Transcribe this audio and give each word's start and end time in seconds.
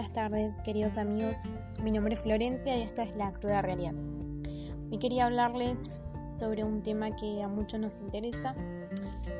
buenas 0.00 0.14
tardes, 0.14 0.60
queridos 0.60 0.96
amigos. 0.96 1.42
Mi 1.82 1.90
nombre 1.90 2.14
es 2.14 2.20
Florencia 2.20 2.74
y 2.74 2.80
esta 2.80 3.02
es 3.02 3.14
la 3.16 3.32
cruda 3.32 3.60
realidad. 3.60 3.92
Hoy 4.90 4.96
quería 4.96 5.26
hablarles 5.26 5.90
sobre 6.26 6.64
un 6.64 6.82
tema 6.82 7.14
que 7.16 7.42
a 7.42 7.48
muchos 7.48 7.78
nos 7.78 8.00
interesa 8.00 8.54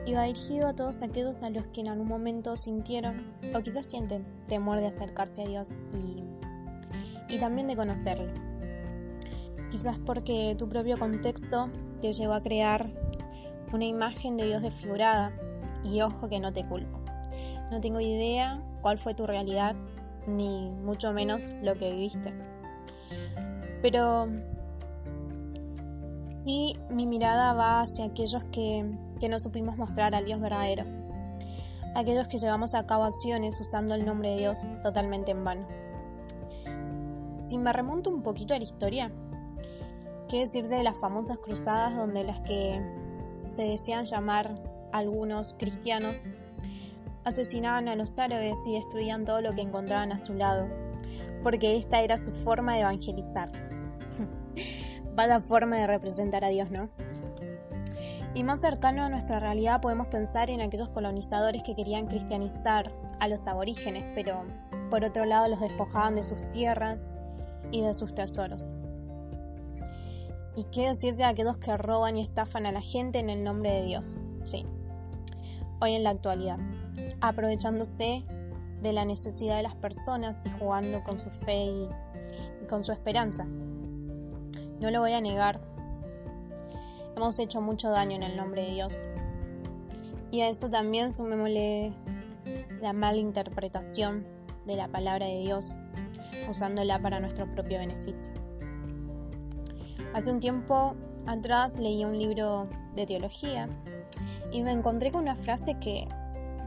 y 0.05 0.13
va 0.13 0.25
dirigido 0.25 0.69
a 0.69 0.75
todos 0.75 1.01
aquellos 1.01 1.43
a 1.43 1.49
los 1.49 1.65
que 1.69 1.81
en 1.81 1.89
algún 1.89 2.09
momento 2.09 2.59
sintieron 2.59 3.25
o 3.55 3.61
quizás 3.63 3.87
sienten 3.87 4.27
temor 4.45 4.79
de 4.81 4.89
acercarse 4.89 5.45
a 5.45 5.47
Dios 5.47 5.79
y, 5.95 7.35
y 7.35 7.39
también 7.39 7.67
de 7.67 7.77
conocerle. 7.77 8.31
Quizás 9.71 9.99
porque 9.99 10.57
tu 10.59 10.69
propio 10.69 10.99
contexto 10.99 11.71
te 12.03 12.13
llevó 12.13 12.35
a 12.35 12.43
crear 12.43 12.91
una 13.73 13.87
imagen 13.87 14.37
de 14.37 14.45
Dios 14.45 14.61
desfigurada 14.61 15.33
y 15.85 16.03
ojo 16.03 16.29
que 16.29 16.39
no 16.39 16.53
te 16.53 16.67
culpo. 16.67 17.01
No 17.71 17.81
tengo 17.81 18.01
idea 18.01 18.63
cuál 18.83 18.99
fue 18.99 19.15
tu 19.15 19.27
realidad, 19.27 19.75
ni 20.27 20.71
mucho 20.71 21.13
menos 21.13 21.53
lo 21.63 21.75
que 21.75 21.93
viviste. 21.93 22.33
Pero 23.83 24.29
sí 26.19 26.77
mi 26.91 27.07
mirada 27.07 27.53
va 27.53 27.83
hacia 27.83 28.05
aquellos 28.07 28.45
que, 28.45 28.85
que 29.19 29.29
no 29.29 29.39
supimos 29.39 29.77
mostrar 29.77 30.15
al 30.15 30.25
Dios 30.25 30.41
verdadero. 30.41 30.85
Aquellos 31.95 32.29
que 32.29 32.39
llevamos 32.39 32.75
a 32.75 32.87
cabo 32.87 33.05
acciones 33.05 33.59
usando 33.61 33.95
el 33.95 34.07
nombre 34.07 34.31
de 34.31 34.39
Dios 34.39 34.67
totalmente 34.83 35.33
en 35.33 35.45
vano. 35.45 35.67
Si 37.33 37.59
me 37.59 37.73
remonto 37.73 38.11
un 38.11 38.23
poquito 38.23 38.55
a 38.55 38.59
la 38.59 38.65
historia, 38.65 39.11
¿qué 40.29 40.41
decir 40.41 40.69
de 40.69 40.83
las 40.83 40.99
famosas 40.99 41.39
cruzadas 41.39 41.97
donde 41.97 42.23
las 42.23 42.41
que 42.41 42.81
se 43.51 43.65
decían 43.65 44.05
llamar 44.05 44.63
algunos 44.93 45.55
cristianos 45.55 46.27
asesinaban 47.25 47.89
a 47.89 47.97
los 47.97 48.19
árabes 48.19 48.67
y 48.67 48.75
destruían 48.75 49.25
todo 49.25 49.41
lo 49.41 49.53
que 49.53 49.61
encontraban 49.61 50.13
a 50.13 50.19
su 50.19 50.35
lado, 50.35 50.69
porque 51.43 51.77
esta 51.77 52.01
era 52.01 52.17
su 52.17 52.33
forma 52.33 52.75
de 52.75 52.81
evangelizar. 52.81 53.51
Vaya 55.15 55.41
forma 55.41 55.77
de 55.77 55.87
representar 55.87 56.45
a 56.45 56.49
Dios, 56.49 56.71
¿no? 56.71 56.89
Y 58.33 58.45
más 58.45 58.61
cercano 58.61 59.03
a 59.03 59.09
nuestra 59.09 59.41
realidad 59.41 59.81
podemos 59.81 60.07
pensar 60.07 60.51
en 60.51 60.61
aquellos 60.61 60.89
colonizadores 60.91 61.63
que 61.65 61.75
querían 61.75 62.07
cristianizar 62.07 62.93
a 63.19 63.27
los 63.27 63.47
aborígenes, 63.49 64.05
pero 64.15 64.45
por 64.89 65.05
otro 65.05 65.25
lado 65.25 65.49
los 65.49 65.61
despojaban 65.61 66.15
de 66.15 66.23
sus 66.23 66.49
tierras 66.51 67.09
y 67.73 67.83
de 67.83 67.93
sus 67.93 68.15
tesoros. 68.15 68.73
¿Y 70.57 70.65
qué 70.65 70.89
decir 70.89 71.17
de 71.17 71.25
aquellos 71.25 71.59
que 71.59 71.77
roban 71.77 72.17
y 72.17 72.23
estafan 72.23 72.67
a 72.67 72.73
la 72.73 72.83
gente 72.83 73.19
en 73.19 73.31
el 73.31 73.43
nombre 73.43 73.73
de 73.73 73.83
Dios? 73.85 74.17
Sí, 74.45 74.65
hoy 75.81 75.95
en 75.95 76.05
la 76.05 76.11
actualidad 76.11 76.59
aprovechándose 77.21 78.25
de 78.83 78.93
la 78.93 79.05
necesidad 79.05 79.57
de 79.57 79.63
las 79.63 79.75
personas 79.75 80.45
y 80.47 80.51
jugando 80.51 81.03
con 81.03 81.19
su 81.19 81.31
fe 81.31 81.67
y, 81.67 81.89
con 82.69 82.85
su 82.85 82.93
esperanza. 82.93 83.45
No 83.45 84.91
lo 84.91 85.01
voy 85.01 85.13
a 85.13 85.21
negar. 85.21 85.61
Hemos 87.17 87.39
hecho 87.39 87.61
mucho 87.61 87.91
daño 87.91 88.17
en 88.17 88.23
el 88.23 88.37
nombre 88.37 88.63
de 88.63 88.71
Dios. 88.73 89.05
Y 90.31 90.41
a 90.41 90.49
eso 90.49 90.71
también 90.71 91.13
sumémosle 91.13 91.93
la 92.81 92.93
mala 92.93 93.19
interpretación 93.19 94.25
de 94.67 94.77
la 94.77 94.89
palabra 94.89 95.27
de 95.27 95.41
Dios, 95.41 95.75
usándola 96.49 97.01
para 97.01 97.21
nuestro 97.21 97.53
propio 97.53 97.79
beneficio. 97.79 98.33
Hace 100.15 100.31
un 100.31 100.41
tiempo 100.41 100.95
atrás 101.27 101.79
leí 101.79 102.05
un 102.05 102.19
libro 102.19 102.69
de 102.95 103.07
teología 103.07 103.69
y 104.53 104.63
me 104.63 104.73
encontré 104.73 105.13
con 105.13 105.23
una 105.23 105.37
frase 105.37 105.79
que 105.79 106.09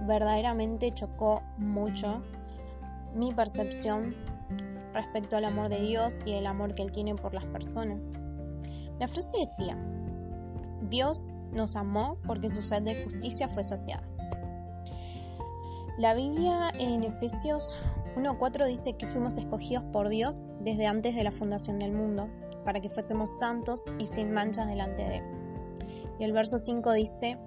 verdaderamente 0.06 0.94
chocó 0.94 1.42
mucho 1.58 2.22
mi 3.16 3.34
percepción 3.34 4.16
respecto 4.94 5.38
al 5.38 5.46
amor 5.46 5.70
de 5.70 5.80
Dios 5.80 6.26
y 6.26 6.34
el 6.34 6.46
amor 6.46 6.76
que 6.76 6.84
Él 6.84 6.92
tiene 6.92 7.16
por 7.16 7.34
las 7.34 7.46
personas. 7.46 8.10
La 9.00 9.08
frase 9.08 9.38
decía, 9.40 9.78
Dios 10.90 11.28
nos 11.52 11.76
amó 11.76 12.18
porque 12.26 12.50
su 12.50 12.62
sed 12.62 12.84
de 12.84 13.04
justicia 13.04 13.48
fue 13.48 13.64
saciada. 13.64 14.04
La 15.98 16.14
Biblia 16.14 16.72
en 16.80 17.04
Efesios 17.04 17.78
1.4 18.16 18.68
dice 18.68 18.94
que 18.94 19.08
fuimos 19.08 19.38
escogidos 19.38 19.84
por 19.92 20.10
Dios 20.10 20.50
desde 20.60 20.88
antes 20.88 21.16
de 21.16 21.24
la 21.24 21.32
fundación 21.32 21.80
del 21.80 21.92
mundo, 21.92 22.30
para 22.64 22.80
que 22.80 22.90
fuésemos 22.90 23.38
santos 23.38 23.84
y 24.00 24.08
sin 24.08 24.32
manchas 24.32 24.68
delante 24.68 25.04
de 25.04 25.18
Él. 25.18 25.24
Y 26.20 26.24
el 26.24 26.32
verso 26.32 26.58
5 26.58 26.92
dice, 26.94 27.38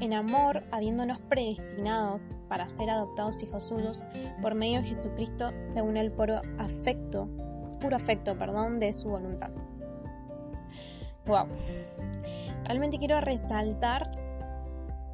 en 0.00 0.14
amor, 0.14 0.62
habiéndonos 0.70 1.18
predestinados 1.20 2.32
para 2.48 2.68
ser 2.68 2.90
adoptados 2.90 3.42
hijos 3.42 3.64
suyos 3.64 4.00
por 4.42 4.54
medio 4.54 4.80
de 4.80 4.88
Jesucristo, 4.88 5.50
según 5.62 5.96
el 5.96 6.12
puro 6.12 6.40
afecto, 6.58 7.28
puro 7.80 7.96
afecto, 7.96 8.36
perdón, 8.38 8.80
de 8.80 8.92
su 8.92 9.08
voluntad. 9.08 9.50
Wow. 11.26 11.46
Realmente 12.64 12.98
quiero 12.98 13.20
resaltar 13.20 14.10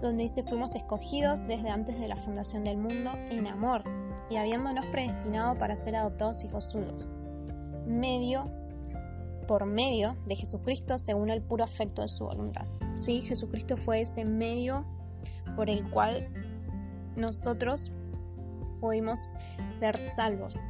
donde 0.00 0.22
dice 0.22 0.42
fuimos 0.42 0.74
escogidos 0.74 1.46
desde 1.46 1.68
antes 1.68 2.00
de 2.00 2.08
la 2.08 2.16
fundación 2.16 2.64
del 2.64 2.78
mundo 2.78 3.12
en 3.28 3.46
amor 3.46 3.84
y 4.30 4.36
habiéndonos 4.36 4.86
predestinado 4.86 5.58
para 5.58 5.76
ser 5.76 5.96
adoptados 5.96 6.42
hijos 6.44 6.70
suyos. 6.70 7.08
Medio 7.86 8.44
por 9.50 9.66
medio 9.66 10.16
de 10.26 10.36
Jesucristo 10.36 10.96
según 10.96 11.28
el 11.28 11.42
puro 11.42 11.64
afecto 11.64 12.02
de 12.02 12.08
su 12.08 12.24
voluntad. 12.24 12.66
Sí, 12.92 13.20
Jesucristo 13.20 13.76
fue 13.76 14.02
ese 14.02 14.24
medio 14.24 14.84
por 15.56 15.68
el 15.68 15.90
cual 15.90 16.28
nosotros 17.16 17.90
pudimos 18.80 19.32
ser 19.66 19.98
salvos. 19.98 20.62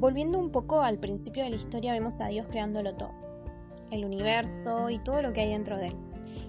Volviendo 0.00 0.38
un 0.38 0.52
poco 0.52 0.82
al 0.82 0.98
principio 0.98 1.44
de 1.44 1.48
la 1.48 1.56
historia, 1.56 1.94
vemos 1.94 2.20
a 2.20 2.26
Dios 2.26 2.46
creándolo 2.50 2.94
todo. 2.94 3.14
El 3.90 4.04
universo 4.04 4.90
y 4.90 4.98
todo 4.98 5.22
lo 5.22 5.32
que 5.32 5.40
hay 5.40 5.52
dentro 5.52 5.78
de 5.78 5.86
él. 5.86 5.96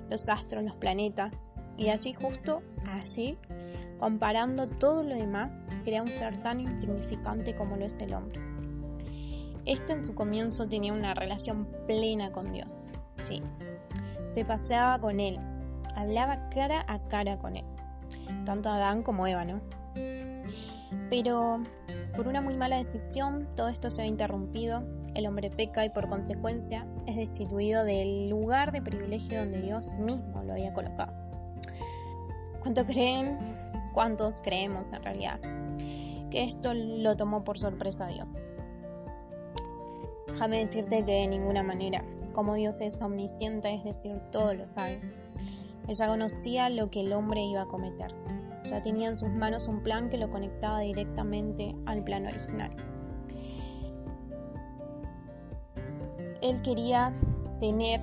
Los 0.10 0.28
astros, 0.28 0.62
los 0.62 0.76
planetas. 0.76 1.48
Y 1.78 1.88
allí, 1.88 2.12
justo 2.12 2.62
allí, 2.86 3.38
comparando 3.98 4.68
todo 4.68 5.04
lo 5.04 5.16
demás, 5.16 5.64
crea 5.86 6.02
un 6.02 6.12
ser 6.12 6.36
tan 6.42 6.60
insignificante 6.60 7.56
como 7.56 7.78
lo 7.78 7.86
es 7.86 8.02
el 8.02 8.14
hombre. 8.14 8.50
Este 9.72 9.94
en 9.94 10.02
su 10.02 10.16
comienzo 10.16 10.68
tenía 10.68 10.92
una 10.92 11.14
relación 11.14 11.66
plena 11.88 12.34
con 12.34 12.52
Dios. 12.52 12.84
Sí, 13.22 13.42
se 14.26 14.44
paseaba 14.44 15.00
con 15.00 15.22
él, 15.22 15.40
hablaba 15.96 16.50
cara 16.50 16.84
a 16.90 17.00
cara 17.08 17.38
con 17.38 17.56
él, 17.56 17.64
tanto 18.44 18.70
Adán 18.70 19.02
como 19.02 19.28
Eva, 19.28 19.46
¿no? 19.46 19.62
Pero 21.10 21.64
por 22.18 22.28
una 22.28 22.42
muy 22.42 22.58
mala 22.58 22.80
decisión, 22.80 23.48
todo 23.56 23.70
esto 23.70 23.90
se 23.90 24.02
ha 24.02 24.06
interrumpido, 24.06 24.84
el 25.16 25.26
hombre 25.26 25.50
peca 25.50 25.86
y 25.86 25.90
por 25.90 26.10
consecuencia 26.10 26.86
es 27.08 27.16
destituido 27.16 27.86
del 27.86 28.30
lugar 28.30 28.74
de 28.74 28.81
privilegio 28.81 29.40
donde 29.40 29.62
Dios 29.62 29.94
mismo 29.94 30.44
lo 30.44 30.52
había 30.52 30.74
colocado. 30.74 31.14
¿Cuánto 32.60 32.86
creen? 32.86 33.38
¿Cuántos 33.94 34.42
creemos 34.42 34.92
en 34.92 35.02
realidad? 35.02 35.40
Que 36.30 36.44
esto 36.44 36.74
lo 36.74 37.16
tomó 37.16 37.46
por 37.46 37.58
sorpresa 37.58 38.08
a 38.08 38.10
Dios. 38.10 38.42
Déjame 40.31 40.59
decirte 40.59 41.03
que 41.06 41.12
de 41.12 41.28
ninguna 41.28 41.64
manera, 41.64 42.03
como 42.34 42.56
Dios 42.56 42.81
es 42.81 43.02
omnisciente, 43.02 43.74
es 43.74 43.84
decir, 43.84 44.19
todo 44.31 44.53
lo 44.53 44.66
sabe. 44.66 45.02
Ella 45.88 46.08
conocía 46.08 46.69
lo 46.69 46.90
que 46.90 47.02
el 47.02 47.14
hombre 47.14 47.42
iba 47.42 47.64
a 47.64 47.68
cometer. 47.68 48.14
Ya 48.64 48.81
tenía 48.81 49.09
en 49.09 49.16
sus 49.16 49.30
manos 49.30 49.68
un 49.68 49.84
plan 49.84 50.09
que 50.09 50.18
lo 50.18 50.30
conectaba 50.30 50.80
directamente 50.80 51.75
al 51.86 52.03
plan 52.03 52.25
original. 52.28 52.72
Él 56.42 56.62
quería 56.62 57.13
tener 57.59 58.00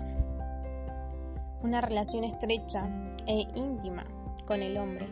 una 1.62 1.80
relación 1.80 2.24
estrecha 2.24 2.88
e 3.26 3.46
íntima 3.54 4.04
con 4.46 4.62
el 4.62 4.76
hombre. 4.76 5.08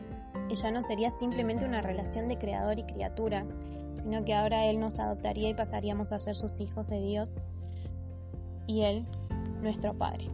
Ella 0.48 0.70
no 0.70 0.82
sería 0.82 1.10
simplemente 1.10 1.64
una 1.64 1.80
relación 1.80 2.28
de 2.28 2.38
creador 2.38 2.78
y 2.78 2.84
criatura, 2.84 3.44
sino 3.96 4.24
que 4.24 4.34
ahora 4.34 4.66
Él 4.66 4.78
nos 4.78 4.98
adoptaría 4.98 5.48
y 5.48 5.54
pasaríamos 5.54 6.12
a 6.12 6.20
ser 6.20 6.36
sus 6.36 6.60
hijos 6.60 6.88
de 6.88 7.00
Dios 7.00 7.34
y 8.66 8.82
Él 8.82 9.06
nuestro 9.60 9.94
Padre. 9.94 10.30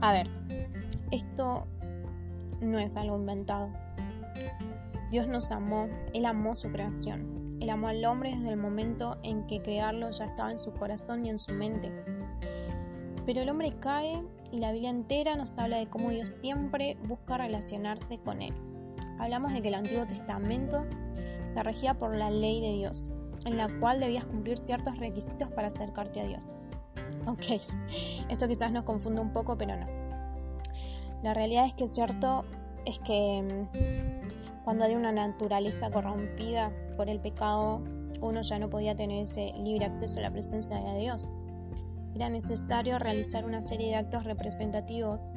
A 0.00 0.12
ver, 0.12 0.28
esto 1.10 1.66
no 2.60 2.78
es 2.78 2.96
algo 2.96 3.16
inventado. 3.16 3.70
Dios 5.10 5.28
nos 5.28 5.50
amó, 5.50 5.88
Él 6.12 6.26
amó 6.26 6.54
su 6.54 6.70
creación. 6.70 7.58
Él 7.60 7.70
amó 7.70 7.88
al 7.88 8.04
hombre 8.04 8.34
desde 8.36 8.50
el 8.50 8.56
momento 8.58 9.16
en 9.22 9.46
que 9.46 9.62
crearlo 9.62 10.10
ya 10.10 10.26
estaba 10.26 10.50
en 10.50 10.58
su 10.58 10.72
corazón 10.74 11.24
y 11.24 11.30
en 11.30 11.38
su 11.38 11.54
mente. 11.54 11.90
Pero 13.24 13.40
el 13.40 13.48
hombre 13.48 13.72
cae 13.80 14.22
y 14.52 14.58
la 14.58 14.72
Biblia 14.72 14.90
entera 14.90 15.36
nos 15.36 15.58
habla 15.58 15.78
de 15.78 15.86
cómo 15.86 16.10
Dios 16.10 16.28
siempre 16.28 16.96
busca 17.08 17.38
relacionarse 17.38 18.18
con 18.18 18.42
Él. 18.42 18.54
Hablamos 19.18 19.52
de 19.52 19.62
que 19.62 19.68
el 19.68 19.74
Antiguo 19.74 20.06
Testamento 20.06 20.84
se 21.56 21.62
regía 21.62 21.94
por 21.94 22.14
la 22.14 22.30
ley 22.30 22.60
de 22.60 22.74
Dios, 22.74 23.06
en 23.46 23.56
la 23.56 23.66
cual 23.80 23.98
debías 23.98 24.26
cumplir 24.26 24.58
ciertos 24.58 24.98
requisitos 24.98 25.48
para 25.48 25.68
acercarte 25.68 26.20
a 26.20 26.26
Dios. 26.26 26.52
Ok, 27.26 27.62
esto 28.28 28.46
quizás 28.46 28.72
nos 28.72 28.84
confunde 28.84 29.22
un 29.22 29.32
poco, 29.32 29.56
pero 29.56 29.74
no. 29.74 29.86
La 31.22 31.32
realidad 31.32 31.64
es 31.64 31.72
que 31.72 31.84
es 31.84 31.94
cierto 31.94 32.44
es 32.84 32.98
que 32.98 33.42
mm, 33.42 34.64
Cuando 34.64 34.84
hay 34.84 34.96
una 34.96 35.12
naturaleza 35.12 35.90
corrompida 35.90 36.72
por 36.98 37.08
el 37.08 37.20
pecado, 37.20 37.80
uno 38.20 38.42
ya 38.42 38.58
no 38.58 38.68
podía 38.68 38.94
tener 38.94 39.22
ese 39.22 39.54
libre 39.56 39.86
acceso 39.86 40.18
a 40.18 40.22
la 40.22 40.30
presencia 40.30 40.76
de 40.76 40.98
Dios. 40.98 41.30
Era 42.14 42.28
necesario 42.28 42.98
realizar 42.98 43.46
una 43.46 43.62
serie 43.62 43.88
de 43.88 43.94
actos 43.94 44.24
representativos 44.24 45.32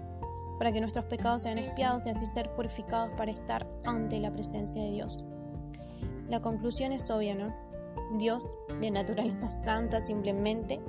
para 0.57 0.74
que 0.74 0.81
nuestros 0.81 1.06
pecados 1.06 1.44
sean 1.44 1.60
espiados 1.60 2.06
y 2.07 2.10
así 2.10 2.25
ser 2.25 2.54
purificados 2.56 3.12
para 3.16 3.31
estar 3.31 3.66
ante 3.86 4.19
la 4.19 4.31
presencia 4.31 4.83
de 4.83 4.92
Dios. 4.92 5.25
La 6.30 6.42
conclusión 6.42 6.92
es 6.92 7.10
obvia, 7.10 7.36
¿no? 7.36 7.54
Dios, 8.18 8.56
de 8.80 8.92
naturaleza 8.92 9.50
santa, 9.52 10.00
simplemente 10.02 10.80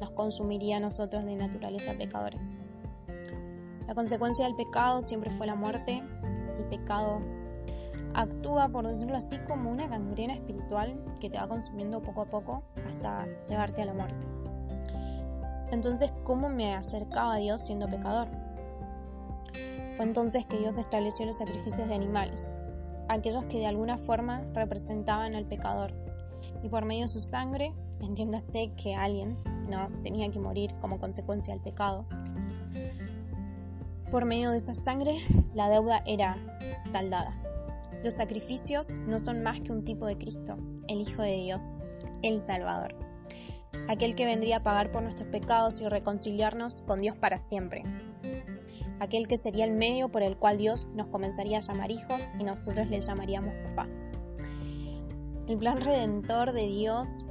nos 0.00 0.10
consumiría 0.12 0.78
a 0.78 0.80
nosotros 0.80 1.24
de 1.24 1.36
naturaleza 1.36 1.92
pecadora. 1.94 2.38
La 3.86 3.94
consecuencia 3.94 4.44
del 4.44 4.54
pecado 4.54 5.02
siempre 5.02 5.30
fue 5.30 5.46
la 5.46 5.54
muerte. 5.54 6.02
El 6.56 6.64
pecado 6.64 7.20
actúa, 8.14 8.68
por 8.68 8.86
decirlo 8.86 9.16
así, 9.16 9.38
como 9.46 9.70
una 9.70 9.86
gangrena 9.86 10.34
espiritual 10.34 10.98
que 11.20 11.30
te 11.30 11.38
va 11.38 11.48
consumiendo 11.48 12.02
poco 12.02 12.22
a 12.22 12.26
poco 12.26 12.62
hasta 12.86 13.26
llevarte 13.48 13.82
a 13.82 13.86
la 13.86 13.94
muerte. 13.94 14.26
Entonces, 15.70 16.12
¿cómo 16.24 16.48
me 16.48 16.74
acercaba 16.74 17.34
a 17.34 17.38
Dios 17.38 17.62
siendo 17.62 17.88
pecador? 17.88 18.28
Fue 19.94 20.04
entonces 20.04 20.46
que 20.46 20.58
Dios 20.58 20.78
estableció 20.78 21.26
los 21.26 21.38
sacrificios 21.38 21.88
de 21.88 21.94
animales, 21.94 22.52
aquellos 23.08 23.44
que 23.44 23.58
de 23.58 23.66
alguna 23.66 23.96
forma 23.96 24.42
representaban 24.54 25.34
al 25.34 25.46
pecador, 25.46 25.92
y 26.62 26.68
por 26.68 26.84
medio 26.84 27.02
de 27.02 27.08
su 27.08 27.20
sangre, 27.20 27.72
entiéndase 28.00 28.72
que 28.76 28.94
alguien 28.94 29.38
no 29.70 29.88
tenía 30.02 30.30
que 30.30 30.40
morir 30.40 30.74
como 30.80 30.98
consecuencia 30.98 31.54
del 31.54 31.62
pecado. 31.62 32.06
Por 34.10 34.24
medio 34.24 34.50
de 34.50 34.58
esa 34.58 34.74
sangre, 34.74 35.18
la 35.54 35.68
deuda 35.68 36.02
era 36.06 36.36
saldada. 36.82 37.36
Los 38.02 38.14
sacrificios 38.14 38.92
no 39.06 39.20
son 39.20 39.42
más 39.42 39.60
que 39.60 39.72
un 39.72 39.84
tipo 39.84 40.06
de 40.06 40.16
Cristo, 40.16 40.56
el 40.88 41.00
Hijo 41.00 41.22
de 41.22 41.36
Dios, 41.36 41.78
el 42.22 42.40
Salvador, 42.40 42.94
aquel 43.88 44.14
que 44.14 44.24
vendría 44.24 44.58
a 44.58 44.62
pagar 44.62 44.90
por 44.92 45.02
nuestros 45.02 45.28
pecados 45.28 45.80
y 45.80 45.88
reconciliarnos 45.88 46.82
con 46.82 47.00
Dios 47.00 47.16
para 47.16 47.38
siempre, 47.38 47.82
aquel 49.00 49.28
que 49.28 49.36
sería 49.36 49.64
el 49.64 49.72
medio 49.72 50.08
por 50.08 50.22
el 50.22 50.36
cual 50.36 50.58
Dios 50.58 50.88
nos 50.94 51.08
comenzaría 51.08 51.58
a 51.58 51.60
llamar 51.60 51.90
hijos 51.90 52.26
y 52.38 52.44
nosotros 52.44 52.88
le 52.88 53.00
llamaríamos 53.00 53.54
papá. 53.64 53.88
El 55.46 55.56
plan 55.56 55.80
redentor 55.80 56.52
de 56.52 56.66
Dios, 56.66 57.24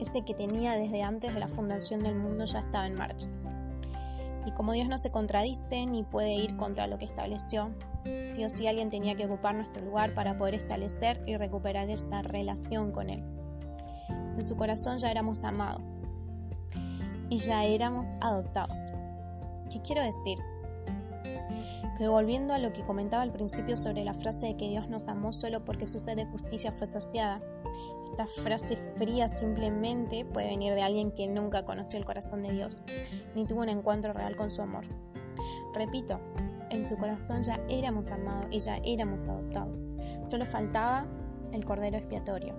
ese 0.00 0.22
que 0.22 0.34
tenía 0.34 0.72
desde 0.72 1.02
antes 1.02 1.34
de 1.34 1.40
la 1.40 1.48
fundación 1.48 2.02
del 2.02 2.16
mundo, 2.16 2.44
ya 2.44 2.60
estaba 2.60 2.86
en 2.86 2.94
marcha. 2.94 3.28
Y 4.46 4.50
como 4.52 4.72
Dios 4.72 4.88
no 4.88 4.98
se 4.98 5.10
contradice 5.10 5.86
ni 5.86 6.02
puede 6.02 6.34
ir 6.34 6.56
contra 6.56 6.86
lo 6.86 6.98
que 6.98 7.04
estableció, 7.04 7.70
sí 8.26 8.44
o 8.44 8.48
sí 8.48 8.66
alguien 8.66 8.90
tenía 8.90 9.14
que 9.14 9.26
ocupar 9.26 9.54
nuestro 9.54 9.84
lugar 9.84 10.14
para 10.14 10.36
poder 10.36 10.54
establecer 10.54 11.22
y 11.26 11.36
recuperar 11.36 11.88
esa 11.88 12.22
relación 12.22 12.92
con 12.92 13.08
Él. 13.08 13.22
En 14.36 14.44
su 14.44 14.56
corazón 14.56 14.98
ya 14.98 15.10
éramos 15.10 15.44
amados 15.44 15.82
y 17.30 17.36
ya 17.36 17.64
éramos 17.64 18.16
adoptados. 18.20 18.92
¿Qué 19.70 19.80
quiero 19.80 20.02
decir? 20.02 20.38
Volviendo 21.98 22.54
a 22.54 22.58
lo 22.58 22.72
que 22.72 22.84
comentaba 22.84 23.22
al 23.22 23.32
principio 23.32 23.76
sobre 23.76 24.04
la 24.04 24.14
frase 24.14 24.46
de 24.46 24.56
que 24.56 24.68
Dios 24.68 24.88
nos 24.88 25.08
amó 25.08 25.32
solo 25.32 25.64
porque 25.64 25.86
su 25.86 26.00
sed 26.00 26.16
de 26.16 26.26
justicia 26.26 26.72
fue 26.72 26.86
saciada, 26.86 27.40
esta 28.14 28.26
frase 28.26 28.76
fría 28.96 29.28
simplemente 29.28 30.24
puede 30.24 30.46
venir 30.46 30.74
de 30.74 30.82
alguien 30.82 31.10
que 31.10 31.26
nunca 31.26 31.64
conoció 31.64 31.98
el 31.98 32.04
corazón 32.04 32.42
de 32.42 32.52
Dios, 32.52 32.82
ni 33.34 33.44
tuvo 33.44 33.62
un 33.62 33.68
encuentro 33.68 34.12
real 34.12 34.36
con 34.36 34.50
su 34.50 34.62
amor. 34.62 34.84
Repito, 35.74 36.20
en 36.70 36.86
su 36.86 36.96
corazón 36.96 37.42
ya 37.42 37.60
éramos 37.68 38.12
amados 38.12 38.46
y 38.50 38.60
ya 38.60 38.78
éramos 38.84 39.26
adoptados. 39.26 39.80
Solo 40.22 40.46
faltaba 40.46 41.06
el 41.50 41.64
Cordero 41.64 41.96
expiatorio, 41.96 42.54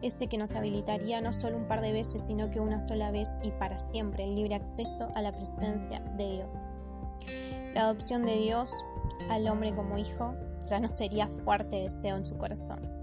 ese 0.00 0.28
que 0.28 0.38
nos 0.38 0.54
habilitaría 0.54 1.20
no 1.20 1.32
solo 1.32 1.56
un 1.56 1.66
par 1.66 1.80
de 1.80 1.92
veces, 1.92 2.24
sino 2.24 2.50
que 2.50 2.60
una 2.60 2.78
sola 2.78 3.10
vez 3.10 3.30
y 3.42 3.50
para 3.50 3.80
siempre 3.80 4.24
el 4.24 4.36
libre 4.36 4.54
acceso 4.54 5.08
a 5.16 5.22
la 5.22 5.32
presencia 5.32 5.98
de 6.16 6.34
Dios. 6.34 6.60
La 7.74 7.82
adopción 7.82 8.22
de 8.22 8.36
Dios 8.36 8.84
al 9.30 9.46
hombre 9.48 9.74
como 9.74 9.98
hijo 9.98 10.34
ya 10.66 10.80
no 10.80 10.90
sería 10.90 11.28
fuerte 11.28 11.76
deseo 11.76 12.16
en 12.16 12.24
su 12.24 12.36
corazón 12.36 12.98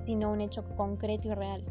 sino 0.00 0.32
un 0.32 0.40
hecho 0.40 0.64
concreto 0.76 1.28
y 1.28 1.32
real, 1.32 1.64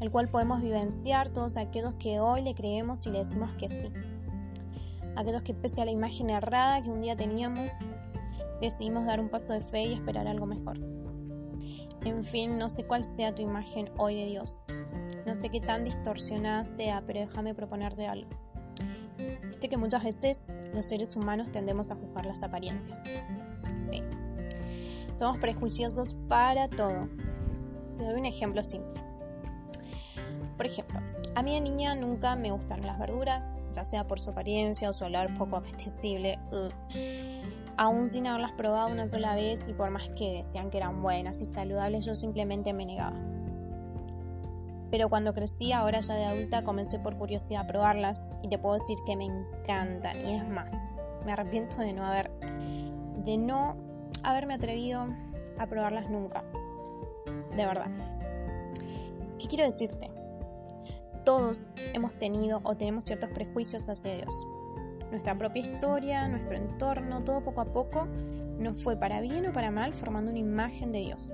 el 0.00 0.10
cual 0.10 0.28
podemos 0.28 0.62
vivenciar 0.62 1.28
todos 1.28 1.56
aquellos 1.56 1.94
que 1.94 2.20
hoy 2.20 2.42
le 2.42 2.54
creemos 2.54 3.06
y 3.06 3.10
le 3.10 3.18
decimos 3.18 3.50
que 3.58 3.68
sí. 3.68 3.88
Aquellos 5.16 5.42
que 5.42 5.54
pese 5.54 5.82
a 5.82 5.84
la 5.84 5.90
imagen 5.90 6.30
errada 6.30 6.82
que 6.82 6.90
un 6.90 7.02
día 7.02 7.16
teníamos, 7.16 7.72
decidimos 8.60 9.04
dar 9.04 9.20
un 9.20 9.28
paso 9.28 9.52
de 9.52 9.60
fe 9.60 9.84
y 9.84 9.92
esperar 9.92 10.26
algo 10.26 10.46
mejor. 10.46 10.78
En 12.02 12.24
fin, 12.24 12.56
no 12.56 12.70
sé 12.70 12.84
cuál 12.84 13.04
sea 13.04 13.34
tu 13.34 13.42
imagen 13.42 13.90
hoy 13.98 14.14
de 14.14 14.26
Dios. 14.26 14.58
No 15.26 15.36
sé 15.36 15.50
qué 15.50 15.60
tan 15.60 15.84
distorsionada 15.84 16.64
sea, 16.64 17.02
pero 17.06 17.20
déjame 17.20 17.54
proponerte 17.54 18.06
algo. 18.06 18.30
Viste 19.46 19.68
que 19.68 19.76
muchas 19.76 20.04
veces 20.04 20.60
los 20.74 20.86
seres 20.86 21.16
humanos 21.16 21.50
tendemos 21.50 21.90
a 21.90 21.96
juzgar 21.96 22.26
las 22.26 22.42
apariencias. 22.42 23.04
Sí, 23.80 24.02
somos 25.14 25.38
prejuiciosos 25.38 26.14
para 26.28 26.68
todo. 26.68 27.08
Te 27.96 28.04
doy 28.04 28.14
un 28.14 28.26
ejemplo 28.26 28.62
simple. 28.62 29.00
Por 30.56 30.66
ejemplo, 30.66 31.00
a 31.34 31.42
mí 31.42 31.54
de 31.54 31.60
niña 31.60 31.94
nunca 31.94 32.36
me 32.36 32.50
gustan 32.50 32.84
las 32.86 32.98
verduras, 32.98 33.56
ya 33.72 33.84
sea 33.84 34.06
por 34.06 34.20
su 34.20 34.30
apariencia 34.30 34.90
o 34.90 34.92
su 34.92 35.04
olor 35.04 35.32
poco 35.34 35.56
apetecible. 35.56 36.38
Aún 37.76 38.08
sin 38.10 38.26
haberlas 38.26 38.52
probado 38.52 38.92
una 38.92 39.08
sola 39.08 39.34
vez 39.34 39.68
y 39.68 39.72
por 39.72 39.90
más 39.90 40.10
que 40.10 40.32
decían 40.38 40.70
que 40.70 40.78
eran 40.78 41.02
buenas 41.02 41.40
y 41.40 41.46
saludables, 41.46 42.04
yo 42.04 42.14
simplemente 42.14 42.72
me 42.72 42.84
negaba. 42.84 43.18
Pero 44.90 45.08
cuando 45.08 45.32
crecí, 45.34 45.72
ahora 45.72 46.00
ya 46.00 46.14
de 46.14 46.24
adulta, 46.24 46.64
comencé 46.64 46.98
por 46.98 47.16
curiosidad 47.16 47.62
a 47.62 47.66
probarlas 47.66 48.28
y 48.42 48.48
te 48.48 48.58
puedo 48.58 48.74
decir 48.74 48.98
que 49.06 49.16
me 49.16 49.24
encantan. 49.24 50.26
Y 50.26 50.34
es 50.34 50.48
más, 50.48 50.86
me 51.24 51.32
arrepiento 51.32 51.78
de 51.78 51.92
no 51.92 52.04
haber, 52.04 52.30
de 53.24 53.36
no 53.36 53.76
haberme 54.22 54.54
atrevido 54.54 55.04
a 55.58 55.66
probarlas 55.66 56.10
nunca. 56.10 56.44
De 57.56 57.66
verdad. 57.66 57.90
¿Qué 59.38 59.46
quiero 59.46 59.64
decirte? 59.64 60.10
Todos 61.24 61.66
hemos 61.94 62.16
tenido 62.16 62.60
o 62.64 62.74
tenemos 62.74 63.04
ciertos 63.04 63.30
prejuicios 63.30 63.88
hacia 63.88 64.14
Dios. 64.14 64.46
Nuestra 65.10 65.36
propia 65.36 65.62
historia, 65.62 66.28
nuestro 66.28 66.56
entorno, 66.56 67.22
todo 67.22 67.42
poco 67.42 67.60
a 67.60 67.66
poco 67.66 68.06
nos 68.58 68.82
fue 68.82 68.96
para 68.96 69.20
bien 69.20 69.46
o 69.46 69.52
para 69.52 69.70
mal 69.70 69.92
formando 69.92 70.30
una 70.30 70.40
imagen 70.40 70.92
de 70.92 71.00
Dios. 71.00 71.32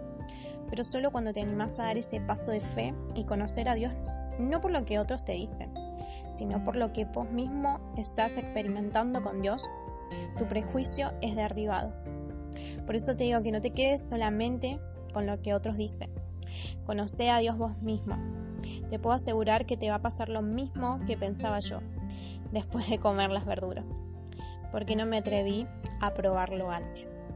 Pero 0.69 0.85
solo 0.85 1.11
cuando 1.13 1.33
te 1.33 1.41
animas 1.41 1.79
a 1.79 1.85
dar 1.85 1.99
ese 1.99 2.21
paso 2.21 2.53
de 2.53 2.61
fe 2.61 2.95
y 3.15 3.25
conocer 3.25 3.69
a 3.69 3.75
Dios, 3.75 3.93
no 4.39 4.61
por 4.61 4.71
lo 4.71 4.85
que 4.85 4.99
otros 4.99 5.25
te 5.25 5.33
dicen, 5.33 5.73
sino 6.33 6.65
por 6.65 6.77
lo 6.77 6.93
que 6.93 7.05
vos 7.05 7.31
mismo 7.31 7.81
estás 7.97 8.37
experimentando 8.37 9.23
con 9.23 9.43
Dios, 9.43 9.69
tu 10.37 10.47
prejuicio 10.47 11.13
es 11.23 11.35
derribado 11.35 11.93
por 12.87 12.95
eso 12.95 13.17
te 13.17 13.25
digo 13.25 13.43
que 13.43 13.51
no 13.51 13.61
te 13.61 13.73
quedes 13.73 14.09
solamente 14.09 14.79
con 15.13 15.27
lo 15.27 15.43
que 15.43 15.55
otros 15.55 15.77
dicen. 15.77 16.11
Conoce 16.87 17.31
a 17.31 17.39
Dios 17.39 17.59
vos 17.59 17.77
mismo. 17.83 18.17
Te 18.89 19.01
puedo 19.01 19.15
asegurar 19.15 19.67
que 19.67 19.77
te 19.77 19.91
va 19.91 19.97
a 19.97 20.03
pasar 20.03 20.29
lo 20.29 20.41
mismo 20.41 21.01
que 21.05 21.17
pensaba 21.17 21.59
yo 21.59 21.81
después 22.53 22.89
de 22.89 22.99
comer 22.99 23.31
las 23.31 23.45
verduras, 23.45 24.01
porque 24.71 24.95
no 24.95 25.05
me 25.05 25.19
atreví 25.19 25.67
a 26.01 26.15
probarlo 26.15 26.71
antes. 26.71 27.29